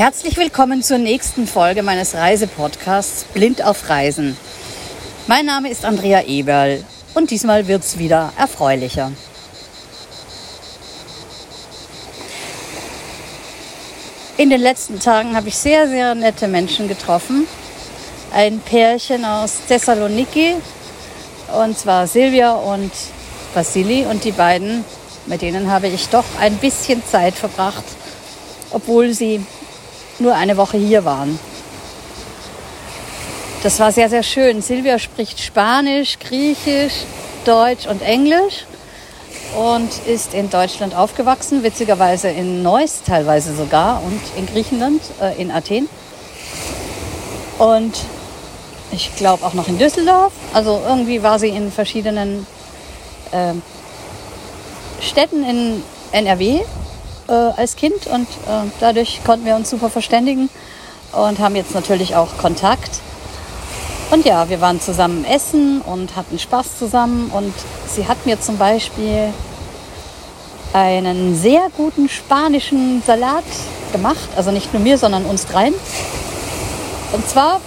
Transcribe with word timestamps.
Herzlich 0.00 0.38
willkommen 0.38 0.82
zur 0.82 0.96
nächsten 0.96 1.46
Folge 1.46 1.82
meines 1.82 2.14
Reisepodcasts 2.14 3.24
Blind 3.34 3.62
auf 3.62 3.90
Reisen. 3.90 4.34
Mein 5.26 5.44
Name 5.44 5.68
ist 5.68 5.84
Andrea 5.84 6.22
Eberl 6.22 6.82
und 7.12 7.30
diesmal 7.30 7.68
wird 7.68 7.82
es 7.82 7.98
wieder 7.98 8.32
erfreulicher. 8.38 9.12
In 14.38 14.48
den 14.48 14.62
letzten 14.62 15.00
Tagen 15.00 15.36
habe 15.36 15.48
ich 15.48 15.56
sehr, 15.58 15.86
sehr 15.86 16.14
nette 16.14 16.48
Menschen 16.48 16.88
getroffen. 16.88 17.46
Ein 18.32 18.58
Pärchen 18.60 19.26
aus 19.26 19.66
Thessaloniki, 19.68 20.54
und 21.52 21.78
zwar 21.78 22.06
Silvia 22.06 22.52
und 22.52 22.90
Vasili. 23.52 24.06
Und 24.06 24.24
die 24.24 24.32
beiden, 24.32 24.82
mit 25.26 25.42
denen 25.42 25.70
habe 25.70 25.88
ich 25.88 26.08
doch 26.08 26.24
ein 26.40 26.56
bisschen 26.56 27.04
Zeit 27.04 27.34
verbracht, 27.34 27.84
obwohl 28.70 29.12
sie 29.12 29.44
nur 30.20 30.34
eine 30.34 30.56
Woche 30.56 30.76
hier 30.76 31.04
waren. 31.04 31.38
Das 33.62 33.78
war 33.78 33.92
sehr, 33.92 34.08
sehr 34.08 34.22
schön. 34.22 34.62
Silvia 34.62 34.98
spricht 34.98 35.38
Spanisch, 35.38 36.18
Griechisch, 36.18 37.04
Deutsch 37.44 37.86
und 37.86 38.00
Englisch 38.00 38.64
und 39.56 39.90
ist 40.06 40.32
in 40.32 40.48
Deutschland 40.48 40.94
aufgewachsen, 40.94 41.62
witzigerweise 41.62 42.28
in 42.28 42.62
Neuss 42.62 43.02
teilweise 43.04 43.54
sogar 43.54 44.02
und 44.02 44.20
in 44.36 44.46
Griechenland, 44.46 45.02
äh, 45.20 45.40
in 45.40 45.50
Athen. 45.50 45.88
Und 47.58 47.98
ich 48.92 49.14
glaube 49.16 49.44
auch 49.44 49.54
noch 49.54 49.68
in 49.68 49.78
Düsseldorf. 49.78 50.32
Also 50.54 50.80
irgendwie 50.86 51.22
war 51.22 51.38
sie 51.38 51.48
in 51.48 51.70
verschiedenen 51.70 52.46
äh, 53.32 53.52
Städten 55.02 55.44
in 55.44 55.82
NRW 56.12 56.60
äh, 57.30 57.32
als 57.56 57.76
Kind 57.76 58.06
und 58.08 58.28
äh, 58.28 58.68
dadurch 58.80 59.20
konnten 59.24 59.46
wir 59.46 59.56
uns 59.56 59.70
super 59.70 59.88
verständigen 59.88 60.50
und 61.12 61.38
haben 61.38 61.56
jetzt 61.56 61.74
natürlich 61.74 62.16
auch 62.16 62.36
Kontakt. 62.38 62.90
Und 64.10 64.26
ja, 64.26 64.48
wir 64.48 64.60
waren 64.60 64.80
zusammen 64.80 65.24
essen 65.24 65.80
und 65.82 66.16
hatten 66.16 66.38
Spaß 66.38 66.78
zusammen 66.78 67.30
und 67.32 67.54
sie 67.86 68.08
hat 68.08 68.26
mir 68.26 68.40
zum 68.40 68.58
Beispiel 68.58 69.32
einen 70.72 71.36
sehr 71.36 71.68
guten 71.76 72.08
spanischen 72.08 73.02
Salat 73.06 73.44
gemacht, 73.92 74.28
also 74.36 74.50
nicht 74.50 74.72
nur 74.72 74.82
mir, 74.82 74.98
sondern 74.98 75.24
uns 75.24 75.46
dreien. 75.46 75.74
Und 77.12 77.28
zwar 77.28 77.60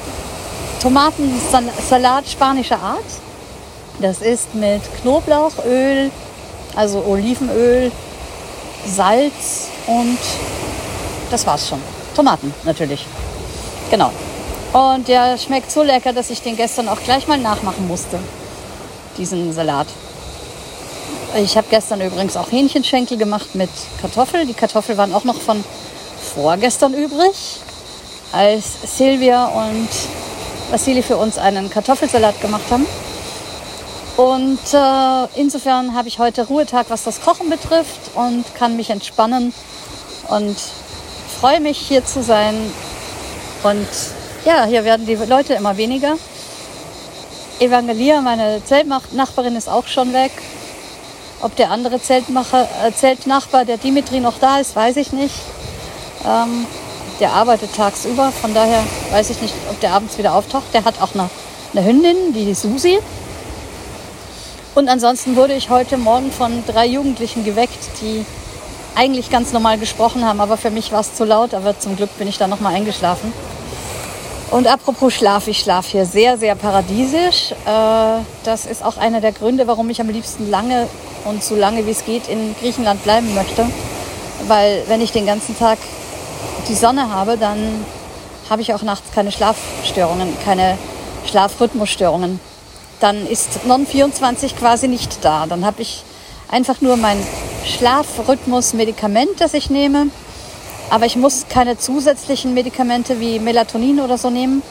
Tomatensalat 0.81 2.28
spanischer 2.28 2.80
Art. 2.80 3.00
Das 4.00 4.22
ist 4.22 4.53
mit 4.53 4.81
Knoblauchöl, 5.02 6.11
also 6.75 7.03
Olivenöl, 7.06 7.91
Salz 8.86 9.70
und 9.88 10.17
das 11.31 11.45
war's 11.45 11.67
schon. 11.67 11.81
Tomaten 12.16 12.53
natürlich. 12.64 13.06
Genau. 13.90 14.12
Und 14.73 15.08
der 15.08 15.38
schmeckt 15.38 15.72
so 15.72 15.84
lecker, 15.84 16.14
dass 16.14 16.30
ich 16.30 16.42
den 16.42 16.56
gestern 16.56 16.90
auch 16.90 17.02
gleich 17.03 17.28
mal 17.28 17.38
nachmachen 17.38 17.88
musste. 17.88 18.20
Diesen 19.17 19.53
Salat. 19.53 19.88
Ich 21.36 21.58
habe 21.58 21.67
gestern 21.70 22.02
übrigens 22.02 22.38
auch 22.38 22.52
Hähnchenschenkel 22.52 23.17
gemacht 23.17 23.56
mit 23.56 23.70
Kartoffeln. 24.02 24.48
Die 24.48 24.53
Kartoffeln 24.53 24.97
waren 24.97 25.14
auch 25.14 25.23
noch 25.23 25.40
von 25.40 25.64
vorgestern 26.36 26.94
übrig, 26.94 27.59
als 28.31 28.97
Silvia 28.97 29.45
und 29.45 29.90
Vasili 30.72 31.03
für 31.03 31.18
uns 31.18 31.38
einen 31.38 31.70
Kartoffelsalat 31.70 32.40
gemacht 32.42 32.66
haben. 32.72 32.86
Und 34.16 34.59
äh, 34.73 35.28
insofern 35.36 35.95
habe 35.95 36.08
ich 36.08 36.19
heute 36.19 36.45
Ruhetag, 36.45 36.86
was 36.89 37.03
das 37.03 37.22
Kochen 37.22 37.50
betrifft 37.50 38.11
und 38.14 38.44
kann 38.53 38.75
mich 38.75 38.92
entspannen 38.92 39.53
und 40.29 40.56
freue 41.40 41.59
mich 41.59 41.79
hier 41.79 42.06
zu 42.06 42.22
sein. 42.22 42.56
Und 43.63 43.88
ja, 44.46 44.66
hier 44.66 44.84
werden 44.84 45.07
die 45.07 45.16
Leute 45.16 45.53
immer 45.56 45.78
weniger. 45.78 46.16
Evangelia, 47.59 48.22
meine 48.22 48.63
Zeltnachbarin, 48.63 49.56
ist 49.56 49.69
auch 49.69 49.88
schon 49.88 50.13
weg. 50.13 50.31
Ob 51.41 51.56
der 51.56 51.72
andere 51.72 52.00
Zeltmacher, 52.00 52.68
äh, 52.85 52.91
Zeltnachbar, 52.94 53.66
der 53.66 53.78
Dimitri, 53.78 54.19
noch 54.19 54.38
da 54.38 54.59
ist, 54.59 54.75
weiß 54.75 54.97
ich 54.97 55.12
nicht. 55.12 55.35
Ähm, 56.25 56.68
der 57.19 57.31
arbeitet 57.31 57.75
tagsüber, 57.75 58.31
von 58.31 58.53
daher 58.53 58.84
weiß 59.12 59.30
ich 59.31 59.41
nicht, 59.41 59.53
ob 59.69 59.80
der 59.80 59.94
abends 59.94 60.18
wieder 60.18 60.34
auftaucht. 60.35 60.74
Der 60.74 60.85
hat 60.85 61.01
auch 61.01 61.13
eine, 61.13 61.30
eine 61.74 61.85
Hündin, 61.85 62.34
die 62.34 62.53
Susi. 62.53 63.00
Und 64.75 64.89
ansonsten 64.89 65.35
wurde 65.35 65.53
ich 65.53 65.69
heute 65.69 65.97
Morgen 65.97 66.31
von 66.31 66.63
drei 66.66 66.88
Jugendlichen 66.88 67.45
geweckt, 67.45 68.01
die 68.01 68.25
eigentlich 68.95 69.29
ganz 69.29 69.53
normal 69.53 69.78
gesprochen 69.78 70.25
haben, 70.25 70.41
aber 70.41 70.57
für 70.57 70.72
mich 70.72 70.91
war 70.91 71.01
es 71.01 71.13
zu 71.13 71.25
laut, 71.25 71.53
aber 71.53 71.79
zum 71.79 71.95
Glück 71.95 72.17
bin 72.17 72.28
ich 72.28 72.39
da 72.39 72.47
nochmal 72.47 72.73
eingeschlafen. 72.73 73.31
Und 74.50 74.67
apropos 74.67 75.13
Schlaf, 75.13 75.47
ich 75.47 75.59
schlafe 75.59 75.91
hier 75.91 76.06
sehr, 76.06 76.38
sehr 76.38 76.56
paradiesisch. 76.56 77.51
Äh, 77.66 78.22
das 78.44 78.66
ist 78.66 78.83
auch 78.83 78.97
einer 78.97 79.22
der 79.22 79.31
Gründe, 79.31 79.67
warum 79.67 79.89
ich 79.89 80.01
am 80.01 80.09
liebsten 80.09 80.50
lange 80.50 80.88
und 81.25 81.44
so 81.44 81.56
lange 81.56 81.85
wie 81.88 81.91
es 81.91 82.06
geht 82.06 82.28
in 82.28 82.56
Griechenland 82.59 83.03
bleiben 83.03 83.33
möchte. 83.33 83.66
Weil 84.47 84.83
wenn 84.88 85.01
ich 85.01 85.12
den 85.12 85.25
ganzen 85.25 85.57
Tag 85.57 85.78
die 86.67 86.75
Sonne 86.75 87.09
habe, 87.12 87.38
dann 87.38 87.85
habe 88.50 88.62
ich 88.62 88.73
auch 88.73 88.83
nachts 88.83 89.12
keine 89.13 89.31
Schlafstörungen, 89.31 90.35
keine 90.45 90.78
Schlafrhythmusstörungen 91.25 92.39
dann 93.03 93.28
ist 93.28 93.66
Non-24 93.66 94.56
quasi 94.56 94.88
nicht 94.88 95.25
da. 95.25 95.46
Dann 95.46 95.66
habe 95.66 95.81
ich 95.81 96.06
einfach 96.50 96.80
nur 96.80 96.96
mein 96.96 97.22
Schlafrhythmus-Medikament, 97.66 99.41
das 99.41 99.53
ich 99.53 99.69
nehme. 99.69 100.08
Aber 100.90 101.06
ich 101.06 101.18
muss 101.18 101.47
keine 101.50 101.78
zusätzlichen 101.78 102.53
Medikamente 102.53 103.19
wie 103.19 103.40
Melatonin 103.40 104.00
oder 104.00 104.18
so 104.18 104.30
nehmen, 104.30 104.62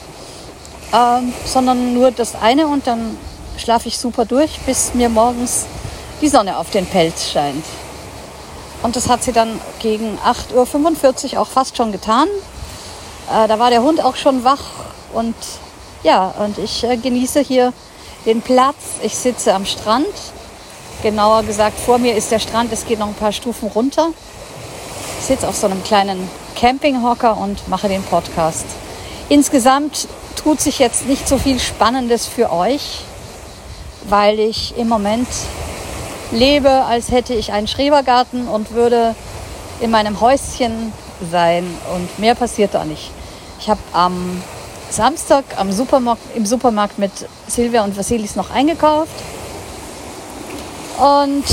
äh, 0.91 1.19
sondern 1.45 1.93
nur 1.93 2.09
das 2.09 2.33
eine 2.33 2.67
und 2.67 2.87
dann 2.87 3.17
schlafe 3.57 3.87
ich 3.87 3.99
super 3.99 4.25
durch, 4.25 4.59
bis 4.65 4.95
mir 4.95 5.09
morgens 5.09 5.65
die 6.21 6.27
Sonne 6.27 6.57
auf 6.57 6.71
den 6.71 6.87
Pelz 6.87 7.29
scheint. 7.29 7.63
Und 8.81 8.95
das 8.95 9.09
hat 9.09 9.23
sie 9.23 9.31
dann 9.31 9.61
gegen 9.79 10.17
8.45 10.25 11.33
Uhr 11.33 11.41
auch 11.41 11.47
fast 11.47 11.77
schon 11.77 11.91
getan. 11.91 12.27
Äh, 13.31 13.47
da 13.47 13.59
war 13.59 13.69
der 13.69 13.83
Hund 13.83 14.03
auch 14.03 14.15
schon 14.15 14.43
wach 14.43 14.63
und 15.13 15.35
ja, 16.01 16.33
und 16.39 16.57
ich 16.57 16.83
äh, 16.83 16.97
genieße 16.97 17.41
hier 17.41 17.73
den 18.25 18.41
Platz. 18.41 18.75
Ich 19.01 19.15
sitze 19.15 19.53
am 19.53 19.65
Strand. 19.65 20.07
Genauer 21.01 21.43
gesagt, 21.43 21.77
vor 21.79 21.97
mir 21.97 22.15
ist 22.15 22.31
der 22.31 22.39
Strand. 22.39 22.71
Es 22.71 22.85
geht 22.85 22.99
noch 22.99 23.07
ein 23.07 23.13
paar 23.13 23.31
Stufen 23.31 23.69
runter. 23.69 24.09
Ich 25.19 25.25
sitze 25.25 25.47
auf 25.47 25.55
so 25.55 25.67
einem 25.67 25.83
kleinen 25.83 26.29
Campinghocker 26.55 27.37
und 27.37 27.67
mache 27.67 27.87
den 27.87 28.03
Podcast. 28.03 28.65
Insgesamt 29.29 30.07
tut 30.35 30.61
sich 30.61 30.79
jetzt 30.79 31.07
nicht 31.07 31.27
so 31.27 31.37
viel 31.37 31.59
Spannendes 31.59 32.27
für 32.27 32.51
euch, 32.51 33.01
weil 34.07 34.39
ich 34.39 34.77
im 34.77 34.89
Moment 34.89 35.27
lebe, 36.31 36.69
als 36.69 37.11
hätte 37.11 37.33
ich 37.33 37.51
einen 37.51 37.67
Schrebergarten 37.67 38.47
und 38.47 38.71
würde 38.71 39.15
in 39.79 39.91
meinem 39.91 40.19
Häuschen 40.19 40.93
sein 41.31 41.65
und 41.93 42.19
mehr 42.19 42.35
passiert 42.35 42.73
da 42.73 42.85
nicht. 42.85 43.11
Ich 43.59 43.69
habe 43.69 43.79
am 43.93 44.41
Samstag 44.93 45.43
am 45.57 45.71
Supermarkt, 45.71 46.21
im 46.35 46.45
Supermarkt 46.45 46.99
mit 46.99 47.11
Silvia 47.47 47.83
und 47.83 47.97
Vasilis 47.97 48.35
noch 48.35 48.51
eingekauft. 48.51 49.11
Und 50.99 51.43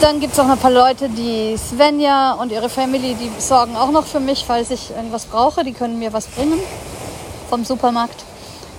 dann 0.00 0.18
gibt 0.18 0.32
es 0.32 0.40
auch 0.40 0.48
ein 0.48 0.58
paar 0.58 0.72
Leute, 0.72 1.08
die 1.08 1.56
Svenja 1.56 2.32
und 2.32 2.50
ihre 2.50 2.68
Family, 2.68 3.14
die 3.14 3.30
sorgen 3.40 3.76
auch 3.76 3.92
noch 3.92 4.04
für 4.04 4.18
mich, 4.18 4.44
falls 4.44 4.70
ich 4.70 4.90
irgendwas 4.90 5.26
brauche. 5.26 5.62
Die 5.62 5.72
können 5.72 6.00
mir 6.00 6.12
was 6.12 6.26
bringen 6.26 6.58
vom 7.48 7.64
Supermarkt. 7.64 8.24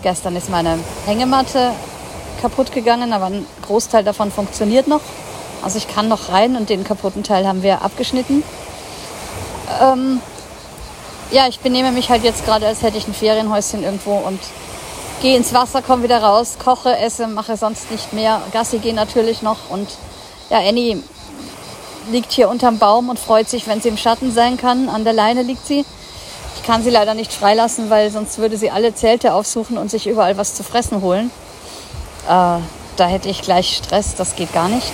Gestern 0.04 0.36
ist 0.36 0.50
meine 0.50 0.78
Hängematte 1.06 1.72
kaputt 2.42 2.74
gegangen, 2.74 3.14
aber 3.14 3.28
ein 3.28 3.46
Großteil 3.66 4.04
davon 4.04 4.32
funktioniert 4.32 4.88
noch. 4.88 5.02
Also 5.62 5.78
ich 5.78 5.88
kann 5.88 6.10
noch 6.10 6.30
rein 6.30 6.58
und 6.58 6.70
den 6.70 6.84
kaputten 6.84 7.24
Teil 7.24 7.48
haben 7.48 7.64
wir 7.64 7.82
abgeschnitten. 7.82 8.44
Ähm, 9.82 10.22
ja, 11.32 11.48
ich 11.48 11.60
benehme 11.60 11.92
mich 11.92 12.10
halt 12.10 12.24
jetzt 12.24 12.46
gerade, 12.46 12.66
als 12.66 12.82
hätte 12.82 12.98
ich 12.98 13.08
ein 13.08 13.14
Ferienhäuschen 13.14 13.84
irgendwo 13.84 14.16
und 14.16 14.40
gehe 15.22 15.36
ins 15.36 15.54
Wasser, 15.54 15.82
komme 15.82 16.04
wieder 16.04 16.24
raus, 16.24 16.58
koche, 16.64 16.98
esse, 16.98 17.28
mache 17.28 17.58
sonst 17.58 17.92
nicht 17.92 18.14
mehr. 18.14 18.42
Gassi 18.52 18.80
gehe 18.80 18.94
natürlich 18.94 19.42
noch 19.42 19.70
und 19.70 19.88
ja, 20.50 20.60
Annie 20.60 21.04
liegt 22.12 22.32
hier 22.32 22.50
unterm 22.50 22.80
Baum 22.80 23.10
und 23.10 23.20
freut 23.20 23.48
sich, 23.48 23.68
wenn 23.68 23.82
sie 23.82 23.90
im 23.90 23.98
Schatten 23.98 24.32
sein 24.32 24.58
kann. 24.58 24.90
An 24.90 25.04
der 25.04 25.14
Leine 25.14 25.44
liegt 25.44 25.66
sie. 25.68 25.86
Ich 26.56 26.64
kann 26.64 26.84
sie 26.84 26.90
leider 26.90 27.14
nicht 27.14 27.32
freilassen, 27.32 27.90
weil 27.90 28.10
sonst 28.10 28.40
würde 28.40 28.58
sie 28.58 28.72
alle 28.72 28.96
Zelte 28.96 29.34
aufsuchen 29.34 29.78
und 29.78 29.92
sich 29.92 30.08
überall 30.08 30.38
was 30.38 30.56
zu 30.56 30.64
fressen 30.64 31.02
holen. 31.02 31.30
Äh, 32.28 32.60
da 32.98 33.08
hätte 33.08 33.30
ich 33.30 33.42
gleich 33.42 33.78
Stress, 33.78 34.16
das 34.16 34.36
geht 34.36 34.52
gar 34.54 34.68
nicht. 34.68 34.92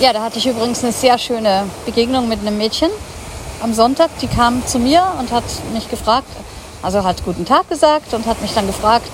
Ja, 0.00 0.12
da 0.12 0.22
hatte 0.22 0.38
ich 0.38 0.46
übrigens 0.46 0.82
eine 0.82 0.92
sehr 0.92 1.18
schöne 1.18 1.66
Begegnung 1.86 2.28
mit 2.28 2.40
einem 2.40 2.58
Mädchen 2.58 2.90
am 3.64 3.72
Sonntag, 3.72 4.10
die 4.20 4.26
kam 4.26 4.64
zu 4.66 4.78
mir 4.78 5.02
und 5.18 5.32
hat 5.32 5.42
mich 5.72 5.88
gefragt, 5.88 6.28
also 6.82 7.02
hat 7.02 7.24
guten 7.24 7.46
Tag 7.46 7.66
gesagt 7.70 8.12
und 8.12 8.26
hat 8.26 8.42
mich 8.42 8.52
dann 8.52 8.66
gefragt, 8.66 9.10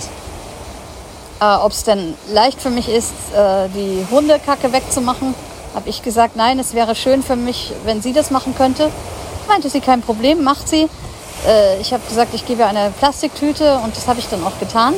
äh, 1.41 1.44
ob 1.44 1.70
es 1.70 1.85
denn 1.85 2.14
leicht 2.32 2.61
für 2.61 2.69
mich 2.69 2.88
ist, 2.88 3.12
äh, 3.32 3.69
die 3.69 4.05
Hundekacke 4.11 4.73
wegzumachen. 4.73 5.37
Habe 5.73 5.88
ich 5.88 6.02
gesagt, 6.02 6.35
nein, 6.35 6.58
es 6.58 6.75
wäre 6.75 6.97
schön 6.97 7.23
für 7.23 7.37
mich, 7.37 7.73
wenn 7.85 8.02
sie 8.02 8.12
das 8.12 8.32
machen 8.32 8.56
könnte. 8.56 8.91
meinte 9.47 9.70
sie, 9.70 9.81
kein 9.81 10.00
Problem, 10.00 10.43
macht 10.43 10.69
sie. 10.69 10.88
Äh, 11.47 11.81
ich 11.81 11.93
habe 11.93 12.02
gesagt, 12.08 12.35
ich 12.35 12.44
gebe 12.44 12.62
ihr 12.62 12.67
eine 12.67 12.91
Plastiktüte 12.99 13.79
und 13.85 13.97
das 13.97 14.08
habe 14.08 14.19
ich 14.19 14.29
dann 14.29 14.44
auch 14.44 14.58
getan. 14.58 14.94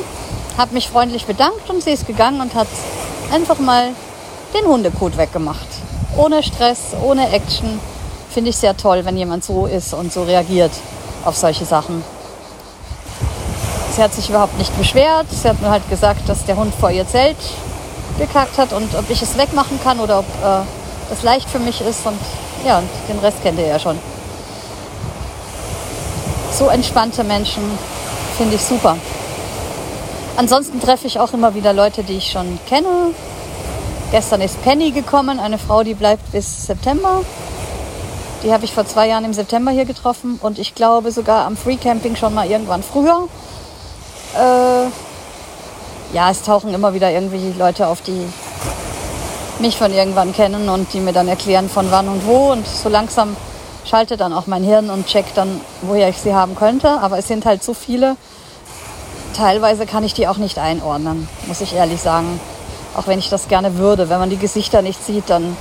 Habe 0.57 0.73
mich 0.73 0.87
freundlich 0.89 1.27
bedankt 1.27 1.69
und 1.69 1.83
sie 1.83 1.91
ist 1.91 2.07
gegangen 2.07 2.41
und 2.41 2.55
hat 2.55 2.67
einfach 3.31 3.59
mal 3.59 3.89
den 4.55 4.65
Hundekot 4.65 5.15
weggemacht. 5.15 5.67
Ohne 6.17 6.41
Stress, 6.41 6.79
ohne 7.03 7.29
Action. 7.29 7.79
Finde 8.33 8.49
ich 8.49 8.57
sehr 8.57 8.75
toll, 8.75 9.05
wenn 9.05 9.15
jemand 9.15 9.43
so 9.43 9.67
ist 9.67 9.93
und 9.93 10.11
so 10.11 10.23
reagiert 10.23 10.71
auf 11.23 11.37
solche 11.37 11.65
Sachen. 11.65 12.03
Sie 13.95 14.01
hat 14.01 14.11
sich 14.11 14.27
überhaupt 14.29 14.57
nicht 14.57 14.75
beschwert. 14.75 15.27
Sie 15.29 15.47
hat 15.47 15.61
mir 15.61 15.69
halt 15.69 15.87
gesagt, 15.87 16.27
dass 16.27 16.43
der 16.45 16.57
Hund 16.57 16.73
vor 16.73 16.89
ihr 16.89 17.07
Zelt 17.07 17.37
gekackt 18.17 18.57
hat 18.57 18.73
und 18.73 18.95
ob 18.95 19.07
ich 19.11 19.21
es 19.21 19.37
wegmachen 19.37 19.79
kann 19.83 19.99
oder 19.99 20.19
ob 20.19 20.25
äh, 20.25 20.63
das 21.11 21.21
leicht 21.21 21.47
für 21.47 21.59
mich 21.59 21.79
ist. 21.81 22.07
Und 22.07 22.17
ja, 22.65 22.79
und 22.79 22.89
den 23.07 23.19
Rest 23.19 23.37
kennt 23.43 23.59
ihr 23.59 23.67
ja 23.67 23.77
schon. 23.77 23.99
So 26.51 26.69
entspannte 26.69 27.23
Menschen 27.23 27.63
finde 28.35 28.55
ich 28.55 28.61
super. 28.63 28.97
Ansonsten 30.37 30.81
treffe 30.81 31.05
ich 31.05 31.19
auch 31.19 31.33
immer 31.33 31.53
wieder 31.53 31.71
Leute, 31.71 32.01
die 32.01 32.17
ich 32.17 32.31
schon 32.31 32.57
kenne. 32.67 33.13
Gestern 34.09 34.41
ist 34.41 34.59
Penny 34.63 34.89
gekommen, 34.89 35.39
eine 35.39 35.59
Frau, 35.59 35.83
die 35.83 35.93
bleibt 35.93 36.31
bis 36.31 36.65
September. 36.65 37.21
Die 38.43 38.51
habe 38.51 38.65
ich 38.65 38.73
vor 38.73 38.85
zwei 38.85 39.07
Jahren 39.07 39.23
im 39.23 39.33
September 39.33 39.71
hier 39.71 39.85
getroffen 39.85 40.37
und 40.41 40.59
ich 40.59 40.75
glaube 40.75 41.11
sogar 41.11 41.45
am 41.45 41.55
Free 41.55 41.77
Camping 41.77 42.17
schon 42.17 42.33
mal 42.33 42.45
irgendwann 42.45 42.83
früher. 42.83 43.29
Äh, 44.35 44.87
ja, 46.13 46.29
es 46.29 46.41
tauchen 46.41 46.73
immer 46.73 46.93
wieder 46.93 47.09
irgendwelche 47.09 47.57
Leute 47.57 47.87
auf, 47.87 48.01
die 48.01 48.27
mich 49.59 49.77
von 49.77 49.93
irgendwann 49.93 50.33
kennen 50.33 50.67
und 50.67 50.91
die 50.93 50.99
mir 50.99 51.13
dann 51.13 51.27
erklären 51.29 51.69
von 51.69 51.89
wann 51.89 52.09
und 52.09 52.27
wo. 52.27 52.51
Und 52.51 52.67
so 52.67 52.89
langsam 52.89 53.37
schaltet 53.85 54.19
dann 54.19 54.33
auch 54.33 54.45
mein 54.45 54.63
Hirn 54.63 54.89
und 54.89 55.07
checkt 55.07 55.37
dann, 55.37 55.61
woher 55.81 56.09
ich 56.09 56.17
sie 56.17 56.35
haben 56.35 56.55
könnte. 56.55 56.89
Aber 57.01 57.17
es 57.17 57.27
sind 57.27 57.45
halt 57.45 57.63
so 57.63 57.73
viele. 57.73 58.17
Teilweise 59.35 59.85
kann 59.85 60.03
ich 60.03 60.13
die 60.13 60.27
auch 60.27 60.37
nicht 60.37 60.59
einordnen, 60.59 61.27
muss 61.47 61.61
ich 61.61 61.73
ehrlich 61.73 62.01
sagen. 62.01 62.39
Auch 62.95 63.07
wenn 63.07 63.19
ich 63.19 63.29
das 63.29 63.47
gerne 63.47 63.77
würde. 63.77 64.09
Wenn 64.09 64.19
man 64.19 64.29
die 64.29 64.37
Gesichter 64.37 64.81
nicht 64.81 65.03
sieht, 65.03 65.29
dann, 65.29 65.57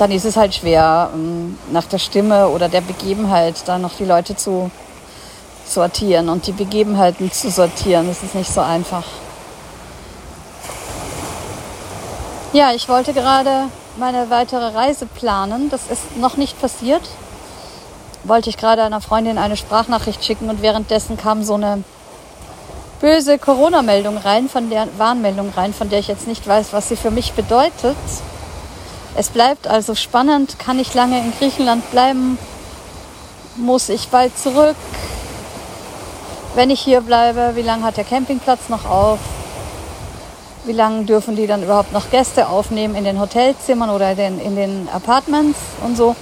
dann 0.00 0.10
ist 0.10 0.24
es 0.24 0.36
halt 0.36 0.54
schwer, 0.54 1.10
ähm, 1.12 1.58
nach 1.72 1.84
der 1.84 1.98
Stimme 1.98 2.48
oder 2.48 2.68
der 2.68 2.80
Begebenheit 2.80 3.56
da 3.66 3.78
noch 3.78 3.92
die 3.98 4.06
Leute 4.06 4.34
zu 4.34 4.70
sortieren 5.66 6.30
und 6.30 6.46
die 6.46 6.52
Begebenheiten 6.52 7.30
zu 7.30 7.50
sortieren. 7.50 8.08
Das 8.08 8.22
ist 8.22 8.34
nicht 8.34 8.52
so 8.52 8.62
einfach. 8.62 9.04
Ja, 12.52 12.72
ich 12.72 12.88
wollte 12.88 13.12
gerade 13.12 13.64
meine 13.96 14.30
weitere 14.30 14.74
Reise 14.74 15.06
planen. 15.06 15.68
Das 15.70 15.82
ist 15.90 16.16
noch 16.16 16.36
nicht 16.36 16.60
passiert. 16.60 17.02
Wollte 18.24 18.50
ich 18.50 18.56
gerade 18.56 18.82
einer 18.82 19.00
Freundin 19.00 19.38
eine 19.38 19.56
Sprachnachricht 19.56 20.24
schicken 20.24 20.48
und 20.48 20.62
währenddessen 20.62 21.16
kam 21.16 21.44
so 21.44 21.54
eine 21.54 21.84
böse 23.00 23.38
Corona-Meldung 23.38 24.16
rein, 24.16 24.48
von 24.48 24.70
der 24.70 24.88
Warnmeldung 24.98 25.52
rein, 25.56 25.72
von 25.72 25.90
der 25.90 26.00
ich 26.00 26.08
jetzt 26.08 26.26
nicht 26.26 26.46
weiß, 26.46 26.72
was 26.72 26.88
sie 26.88 26.96
für 26.96 27.10
mich 27.10 27.32
bedeutet. 27.32 27.96
Es 29.16 29.28
bleibt 29.28 29.66
also 29.66 29.94
spannend. 29.94 30.58
Kann 30.58 30.78
ich 30.78 30.94
lange 30.94 31.18
in 31.18 31.32
Griechenland 31.38 31.90
bleiben? 31.90 32.38
Muss 33.56 33.88
ich 33.88 34.08
bald 34.08 34.38
zurück? 34.38 34.76
Wenn 36.54 36.70
ich 36.70 36.80
hier 36.80 37.00
bleibe, 37.00 37.52
wie 37.54 37.62
lange 37.62 37.84
hat 37.84 37.96
der 37.96 38.04
Campingplatz 38.04 38.68
noch 38.68 38.84
auf? 38.84 39.18
Wie 40.64 40.72
lange 40.72 41.04
dürfen 41.04 41.36
die 41.36 41.46
dann 41.46 41.62
überhaupt 41.62 41.92
noch 41.92 42.10
Gäste 42.10 42.48
aufnehmen 42.48 42.94
in 42.94 43.04
den 43.04 43.20
Hotelzimmern 43.20 43.90
oder 43.90 44.12
in, 44.12 44.40
in 44.40 44.56
den 44.56 44.88
Apartments 44.92 45.58
und 45.84 45.96
so. 45.96 46.16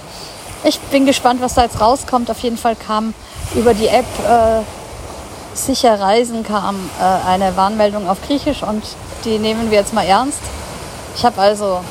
Ich 0.63 0.79
bin 0.79 1.05
gespannt, 1.05 1.41
was 1.41 1.55
da 1.55 1.63
jetzt 1.63 1.79
rauskommt. 1.79 2.29
Auf 2.29 2.39
jeden 2.39 2.57
Fall 2.57 2.75
kam 2.75 3.13
über 3.55 3.73
die 3.73 3.87
App 3.87 4.05
äh, 4.27 4.61
Sicher 5.53 5.99
Reisen 5.99 6.43
kam 6.43 6.89
äh, 6.99 7.27
eine 7.27 7.57
Warnmeldung 7.57 8.07
auf 8.07 8.21
Griechisch 8.25 8.63
und 8.63 8.83
die 9.25 9.39
nehmen 9.39 9.71
wir 9.71 9.79
jetzt 9.79 9.93
mal 9.93 10.05
ernst. 10.05 10.39
Ich 11.15 11.25
habe 11.25 11.41
also 11.41 11.81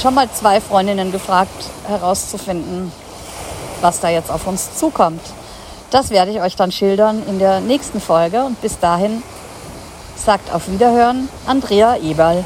schon 0.00 0.14
mal 0.14 0.28
zwei 0.30 0.60
Freundinnen 0.60 1.12
gefragt, 1.12 1.70
herauszufinden, 1.86 2.92
was 3.80 4.00
da 4.00 4.08
jetzt 4.08 4.30
auf 4.30 4.46
uns 4.46 4.76
zukommt. 4.76 5.20
Das 5.90 6.10
werde 6.10 6.32
ich 6.32 6.40
euch 6.40 6.56
dann 6.56 6.72
schildern 6.72 7.22
in 7.28 7.38
der 7.38 7.60
nächsten 7.60 8.00
Folge 8.00 8.44
und 8.44 8.60
bis 8.60 8.78
dahin 8.78 9.22
sagt 10.16 10.52
auf 10.52 10.70
Wiederhören 10.70 11.28
Andrea 11.46 11.96
Eberl. 11.96 12.44